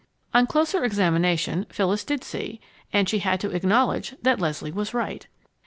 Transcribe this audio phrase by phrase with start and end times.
[0.33, 2.59] On closer examination, Phyllis did see.
[2.91, 5.27] And she had to acknowledge that Leslie was right.